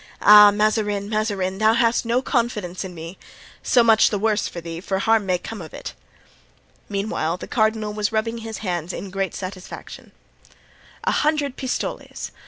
Ah! 0.19 0.49
Mazarin! 0.49 1.09
Mazarin! 1.09 1.59
thou 1.59 1.73
hast 1.75 2.05
no 2.07 2.23
confidence 2.23 2.83
in 2.83 2.95
me! 2.95 3.19
so 3.61 3.83
much 3.83 4.09
the 4.09 4.17
worse 4.17 4.47
for 4.47 4.59
thee, 4.59 4.81
for 4.81 4.97
harm 4.97 5.27
may 5.27 5.37
come 5.37 5.61
of 5.61 5.75
it!" 5.75 5.93
Meanwhile 6.89 7.37
the 7.37 7.47
cardinal 7.47 7.93
was 7.93 8.11
rubbing 8.11 8.39
his 8.39 8.57
hands 8.65 8.93
in 8.93 9.11
great 9.11 9.35
satisfaction. 9.35 10.11
"A 11.03 11.11
hundred 11.11 11.55
pistoles! 11.55 11.83
a 11.83 12.01
hundred 12.01 12.07
pistoles! 12.15 12.31